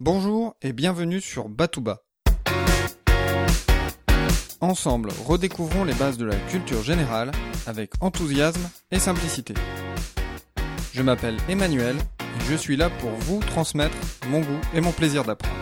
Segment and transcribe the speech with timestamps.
[0.00, 2.04] Bonjour et bienvenue sur Batouba.
[4.60, 7.32] Ensemble, redécouvrons les bases de la culture générale
[7.66, 9.54] avec enthousiasme et simplicité.
[10.92, 13.96] Je m'appelle Emmanuel et je suis là pour vous transmettre
[14.28, 15.56] mon goût et mon plaisir d'apprendre.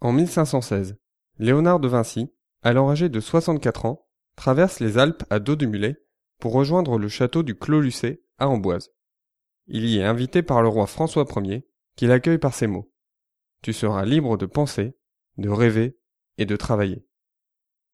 [0.00, 0.96] En 1516,
[1.38, 2.32] Léonard de Vinci,
[2.62, 6.07] alors âgé de 64 ans, traverse les Alpes à dos de mulet
[6.38, 8.90] pour rejoindre le château du Clos Lucé à Amboise.
[9.66, 12.90] Il y est invité par le roi François Ier, qui l'accueille par ces mots.
[13.62, 14.96] Tu seras libre de penser,
[15.36, 15.98] de rêver
[16.38, 17.04] et de travailler.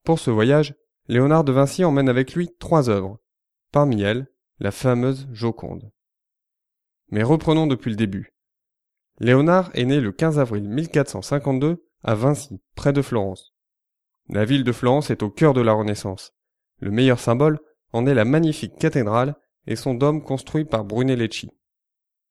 [0.05, 0.75] Pour ce voyage,
[1.09, 3.19] Léonard de Vinci emmène avec lui trois œuvres,
[3.73, 5.91] parmi elles la fameuse Joconde.
[7.11, 8.35] Mais reprenons depuis le début.
[9.19, 13.55] Léonard est né le 15 avril 1452 à Vinci, près de Florence.
[14.29, 16.35] La ville de Florence est au cœur de la Renaissance.
[16.81, 17.59] Le meilleur symbole
[17.95, 19.37] en est la magnifique cathédrale
[19.69, 21.53] et son dôme construit par Brunelleschi.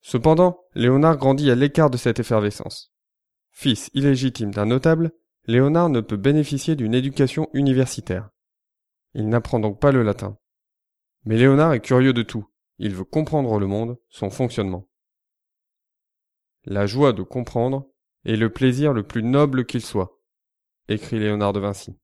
[0.01, 2.93] Cependant, Léonard grandit à l'écart de cette effervescence.
[3.49, 5.13] Fils illégitime d'un notable,
[5.45, 8.29] Léonard ne peut bénéficier d'une éducation universitaire.
[9.13, 10.37] Il n'apprend donc pas le latin.
[11.23, 12.45] Mais Léonard est curieux de tout.
[12.77, 14.89] Il veut comprendre le monde, son fonctionnement.
[16.65, 17.89] La joie de comprendre
[18.25, 20.19] est le plaisir le plus noble qu'il soit,
[20.89, 21.97] écrit Léonard de Vinci.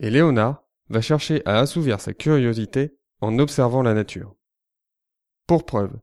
[0.00, 0.61] Et Léonard
[0.92, 4.36] va chercher à assouvir sa curiosité en observant la nature.
[5.46, 5.98] Pour preuve,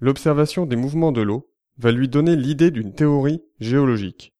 [0.00, 1.48] l'observation des mouvements de l'eau
[1.78, 4.34] va lui donner l'idée d'une théorie géologique.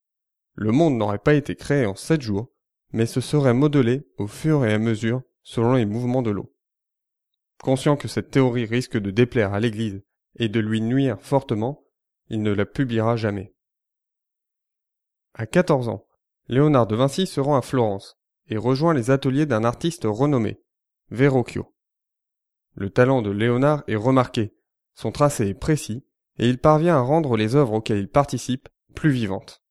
[0.54, 2.50] Le monde n'aurait pas été créé en sept jours,
[2.92, 6.52] mais se serait modelé au fur et à mesure selon les mouvements de l'eau.
[7.62, 10.02] Conscient que cette théorie risque de déplaire à l'Église
[10.36, 11.84] et de lui nuire fortement,
[12.28, 13.54] il ne la publiera jamais.
[15.34, 16.08] À 14 ans,
[16.48, 18.18] Léonard de Vinci se rend à Florence
[18.52, 20.60] et rejoint les ateliers d'un artiste renommé,
[21.10, 21.74] Verrocchio.
[22.74, 24.54] Le talent de Léonard est remarqué,
[24.92, 26.04] son tracé est précis,
[26.38, 29.62] et il parvient à rendre les œuvres auxquelles il participe plus vivantes.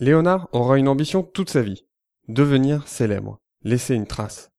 [0.00, 1.86] Léonard aura une ambition toute sa vie,
[2.28, 4.50] devenir célèbre, laisser une trace.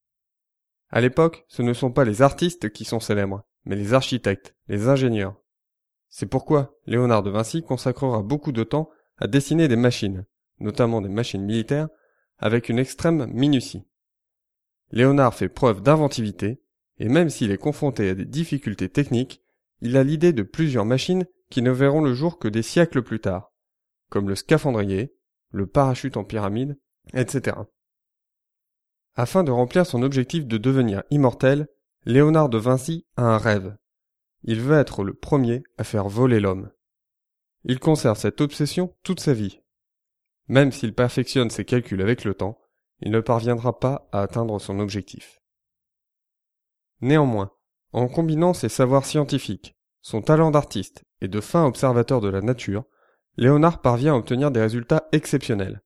[0.90, 4.88] À l'époque, ce ne sont pas les artistes qui sont célèbres, mais les architectes, les
[4.88, 5.36] ingénieurs.
[6.10, 10.26] C'est pourquoi Léonard de Vinci consacrera beaucoup de temps à dessiner des machines,
[10.60, 11.90] notamment des machines militaires,
[12.44, 13.86] avec une extrême minutie.
[14.92, 16.62] Léonard fait preuve d'inventivité,
[16.98, 19.42] et même s'il est confronté à des difficultés techniques,
[19.80, 23.22] il a l'idée de plusieurs machines qui ne verront le jour que des siècles plus
[23.22, 23.54] tard,
[24.10, 25.16] comme le scaphandrier,
[25.52, 26.78] le parachute en pyramide,
[27.14, 27.56] etc.
[29.16, 31.70] Afin de remplir son objectif de devenir immortel,
[32.04, 33.78] Léonard de Vinci a un rêve.
[34.44, 36.72] Il veut être le premier à faire voler l'homme.
[37.64, 39.63] Il conserve cette obsession toute sa vie.
[40.48, 42.60] Même s'il perfectionne ses calculs avec le temps,
[43.02, 45.42] il ne parviendra pas à atteindre son objectif.
[47.02, 47.52] Néanmoins,
[47.92, 52.86] en combinant ses savoirs scientifiques, son talent d'artiste et de fin observateur de la nature,
[53.38, 55.82] Léonard parvient à obtenir des résultats exceptionnels.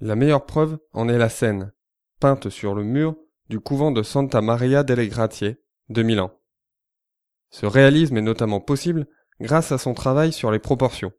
[0.00, 1.72] La meilleure preuve en est la scène,
[2.20, 3.16] peinte sur le mur
[3.48, 5.56] du couvent de Santa Maria delle Grazie
[5.88, 6.30] de Milan.
[7.50, 9.06] Ce réalisme est notamment possible
[9.40, 11.12] grâce à son travail sur les proportions.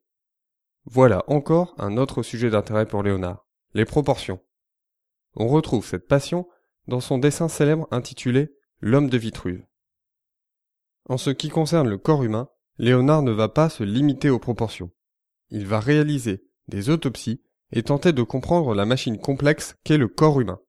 [0.86, 4.42] Voilà encore un autre sujet d'intérêt pour Léonard, les proportions.
[5.36, 6.48] On retrouve cette passion
[6.88, 8.50] dans son dessin célèbre intitulé
[8.80, 9.64] L'homme de Vitruve.
[11.08, 14.92] En ce qui concerne le corps humain, Léonard ne va pas se limiter aux proportions.
[15.50, 20.42] Il va réaliser des autopsies et tenter de comprendre la machine complexe qu'est le corps
[20.42, 20.60] humain.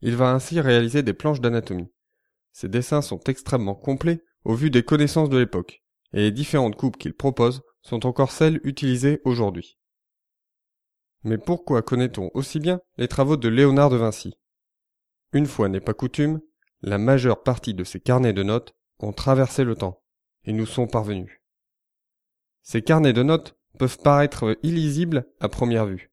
[0.00, 1.90] Il va ainsi réaliser des planches d'anatomie.
[2.52, 6.98] Ses dessins sont extrêmement complets au vu des connaissances de l'époque, et les différentes coupes
[6.98, 9.78] qu'il propose sont encore celles utilisées aujourd'hui.
[11.22, 14.34] Mais pourquoi connaît-on aussi bien les travaux de Léonard de Vinci?
[15.32, 16.40] Une fois n'est pas coutume,
[16.82, 20.02] la majeure partie de ces carnets de notes ont traversé le temps
[20.44, 21.40] et nous sont parvenus.
[22.62, 26.12] Ces carnets de notes peuvent paraître illisibles à première vue.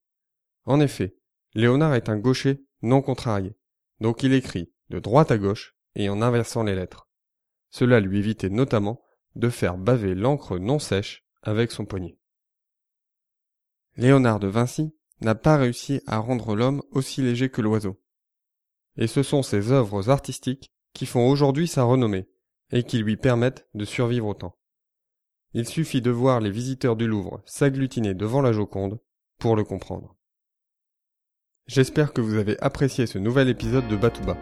[0.66, 1.16] En effet,
[1.54, 3.56] Léonard est un gaucher non contrarié,
[4.00, 7.10] donc il écrit de droite à gauche et en inversant les lettres.
[7.70, 9.02] Cela lui évitait notamment
[9.36, 12.18] de faire baver l'encre non sèche avec son poignet.
[13.98, 18.02] Léonard de Vinci n'a pas réussi à rendre l'homme aussi léger que l'oiseau.
[18.98, 22.28] Et ce sont ses œuvres artistiques qui font aujourd'hui sa renommée
[22.72, 24.58] et qui lui permettent de survivre au temps.
[25.54, 29.00] Il suffit de voir les visiteurs du Louvre s'agglutiner devant la Joconde
[29.38, 30.16] pour le comprendre.
[31.68, 34.38] J'espère que vous avez apprécié ce nouvel épisode de Batouba.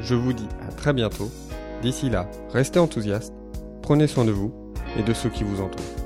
[0.00, 1.30] Je vous dis à très bientôt.
[1.82, 3.34] D'ici là, restez enthousiastes,
[3.82, 4.65] prenez soin de vous
[4.98, 6.05] et de ceux qui vous entourent.